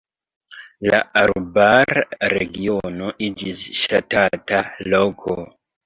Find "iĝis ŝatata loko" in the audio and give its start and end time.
3.31-5.43